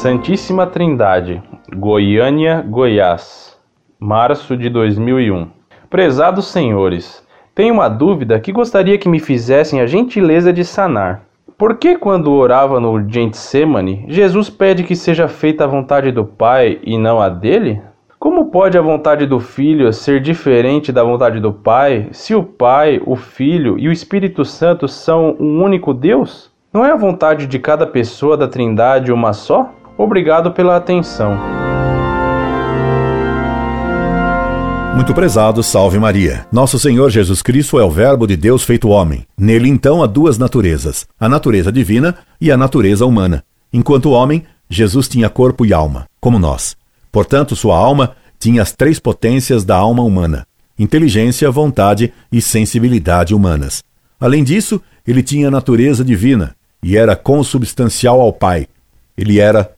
Santíssima 0.00 0.66
Trindade, 0.66 1.42
Goiânia, 1.76 2.64
Goiás, 2.66 3.54
março 3.98 4.56
de 4.56 4.70
2001. 4.70 5.48
Prezados 5.90 6.46
senhores, 6.46 7.22
tenho 7.54 7.74
uma 7.74 7.86
dúvida 7.86 8.40
que 8.40 8.50
gostaria 8.50 8.96
que 8.96 9.10
me 9.10 9.20
fizessem 9.20 9.78
a 9.78 9.86
gentileza 9.86 10.54
de 10.54 10.64
sanar. 10.64 11.24
Por 11.58 11.76
que, 11.76 11.98
quando 11.98 12.32
orava 12.32 12.80
no 12.80 13.06
Gentsemane, 13.06 14.06
Jesus 14.08 14.48
pede 14.48 14.84
que 14.84 14.96
seja 14.96 15.28
feita 15.28 15.64
a 15.64 15.66
vontade 15.66 16.10
do 16.10 16.24
Pai 16.24 16.78
e 16.82 16.96
não 16.96 17.20
a 17.20 17.28
dele? 17.28 17.82
Como 18.18 18.50
pode 18.50 18.78
a 18.78 18.82
vontade 18.82 19.26
do 19.26 19.38
Filho 19.38 19.92
ser 19.92 20.18
diferente 20.22 20.90
da 20.92 21.04
vontade 21.04 21.40
do 21.40 21.52
Pai, 21.52 22.08
se 22.10 22.34
o 22.34 22.42
Pai, 22.42 23.02
o 23.04 23.16
Filho 23.16 23.78
e 23.78 23.86
o 23.86 23.92
Espírito 23.92 24.46
Santo 24.46 24.88
são 24.88 25.36
um 25.38 25.62
único 25.62 25.92
Deus? 25.92 26.50
Não 26.72 26.86
é 26.86 26.90
a 26.90 26.96
vontade 26.96 27.46
de 27.46 27.58
cada 27.58 27.86
pessoa 27.86 28.34
da 28.34 28.48
Trindade 28.48 29.12
uma 29.12 29.34
só? 29.34 29.74
Obrigado 30.02 30.50
pela 30.52 30.76
atenção. 30.76 31.38
Muito 34.94 35.12
prezado, 35.12 35.62
salve 35.62 35.98
Maria. 35.98 36.46
Nosso 36.50 36.78
Senhor 36.78 37.10
Jesus 37.10 37.42
Cristo 37.42 37.78
é 37.78 37.84
o 37.84 37.90
Verbo 37.90 38.26
de 38.26 38.34
Deus 38.34 38.64
feito 38.64 38.88
homem. 38.88 39.26
Nele, 39.36 39.68
então, 39.68 40.02
há 40.02 40.06
duas 40.06 40.38
naturezas: 40.38 41.06
a 41.20 41.28
natureza 41.28 41.70
divina 41.70 42.16
e 42.40 42.50
a 42.50 42.56
natureza 42.56 43.04
humana. 43.04 43.44
Enquanto 43.70 44.12
homem, 44.12 44.42
Jesus 44.70 45.06
tinha 45.06 45.28
corpo 45.28 45.66
e 45.66 45.72
alma, 45.74 46.06
como 46.18 46.38
nós. 46.38 46.74
Portanto, 47.12 47.54
sua 47.54 47.76
alma 47.76 48.12
tinha 48.38 48.62
as 48.62 48.72
três 48.72 48.98
potências 48.98 49.66
da 49.66 49.76
alma 49.76 50.02
humana: 50.02 50.46
inteligência, 50.78 51.50
vontade 51.50 52.10
e 52.32 52.40
sensibilidade 52.40 53.34
humanas. 53.34 53.84
Além 54.18 54.42
disso, 54.44 54.80
ele 55.06 55.22
tinha 55.22 55.48
a 55.48 55.50
natureza 55.50 56.02
divina 56.02 56.56
e 56.82 56.96
era 56.96 57.14
consubstancial 57.14 58.18
ao 58.18 58.32
Pai. 58.32 58.66
Ele 59.14 59.38
era 59.38 59.70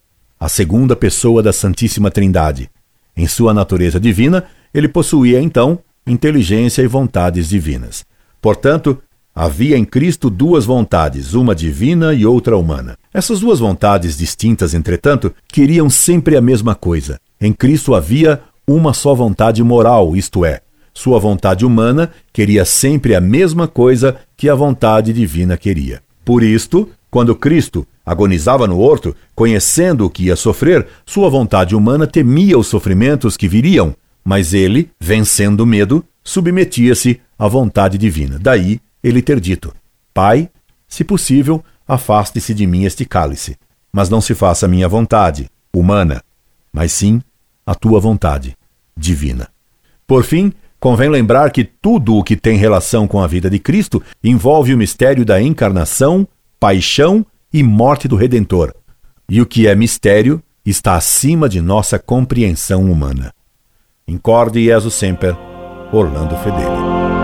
a 0.42 0.48
segunda 0.48 0.96
pessoa 0.96 1.40
da 1.40 1.52
Santíssima 1.52 2.10
Trindade. 2.10 2.68
Em 3.16 3.28
sua 3.28 3.54
natureza 3.54 4.00
divina, 4.00 4.42
ele 4.74 4.88
possuía 4.88 5.40
então 5.40 5.78
inteligência 6.04 6.82
e 6.82 6.86
vontades 6.88 7.48
divinas. 7.48 8.04
Portanto, 8.40 9.00
havia 9.32 9.78
em 9.78 9.84
Cristo 9.84 10.28
duas 10.28 10.64
vontades, 10.64 11.34
uma 11.34 11.54
divina 11.54 12.12
e 12.12 12.26
outra 12.26 12.56
humana. 12.56 12.98
Essas 13.14 13.38
duas 13.38 13.60
vontades 13.60 14.18
distintas, 14.18 14.74
entretanto, 14.74 15.32
queriam 15.46 15.88
sempre 15.88 16.36
a 16.36 16.40
mesma 16.40 16.74
coisa. 16.74 17.20
Em 17.40 17.52
Cristo 17.52 17.94
havia 17.94 18.40
uma 18.66 18.92
só 18.92 19.14
vontade 19.14 19.62
moral, 19.62 20.16
isto 20.16 20.44
é, 20.44 20.60
sua 20.92 21.20
vontade 21.20 21.64
humana 21.64 22.10
queria 22.32 22.64
sempre 22.64 23.14
a 23.14 23.20
mesma 23.20 23.68
coisa 23.68 24.16
que 24.36 24.48
a 24.48 24.56
vontade 24.56 25.12
divina 25.12 25.56
queria. 25.56 26.02
Por 26.24 26.42
isto, 26.42 26.90
quando 27.12 27.36
Cristo 27.36 27.86
agonizava 28.06 28.66
no 28.66 28.78
horto, 28.78 29.14
conhecendo 29.34 30.06
o 30.06 30.10
que 30.10 30.24
ia 30.24 30.34
sofrer, 30.34 30.86
sua 31.04 31.28
vontade 31.28 31.76
humana 31.76 32.06
temia 32.06 32.58
os 32.58 32.68
sofrimentos 32.68 33.36
que 33.36 33.46
viriam, 33.46 33.94
mas 34.24 34.54
ele, 34.54 34.90
vencendo 34.98 35.60
o 35.60 35.66
medo, 35.66 36.02
submetia-se 36.24 37.20
à 37.38 37.46
vontade 37.46 37.98
divina. 37.98 38.38
Daí 38.40 38.80
ele 39.04 39.20
ter 39.20 39.38
dito: 39.40 39.74
Pai, 40.14 40.48
se 40.88 41.04
possível, 41.04 41.62
afaste-se 41.86 42.54
de 42.54 42.66
mim 42.66 42.84
este 42.84 43.04
cálice, 43.04 43.58
mas 43.92 44.08
não 44.08 44.22
se 44.22 44.34
faça 44.34 44.64
a 44.64 44.68
minha 44.68 44.88
vontade, 44.88 45.50
humana, 45.70 46.22
mas 46.72 46.92
sim 46.92 47.20
a 47.66 47.74
tua 47.74 48.00
vontade, 48.00 48.56
divina. 48.96 49.48
Por 50.06 50.24
fim, 50.24 50.50
convém 50.80 51.10
lembrar 51.10 51.50
que 51.50 51.62
tudo 51.62 52.16
o 52.16 52.24
que 52.24 52.36
tem 52.36 52.56
relação 52.56 53.06
com 53.06 53.20
a 53.20 53.26
vida 53.26 53.50
de 53.50 53.58
Cristo 53.58 54.02
envolve 54.24 54.72
o 54.72 54.78
mistério 54.78 55.26
da 55.26 55.42
encarnação, 55.42 56.26
paixão 56.62 57.26
e 57.52 57.60
morte 57.60 58.06
do 58.06 58.14
Redentor. 58.14 58.72
E 59.28 59.40
o 59.40 59.46
que 59.46 59.66
é 59.66 59.74
mistério 59.74 60.40
está 60.64 60.94
acima 60.94 61.48
de 61.48 61.60
nossa 61.60 61.98
compreensão 61.98 62.88
humana. 62.88 63.34
Incorde 64.06 64.62
Jesus 64.66 64.94
Semper, 64.94 65.36
Orlando 65.92 66.36
Fedeli. 66.36 67.21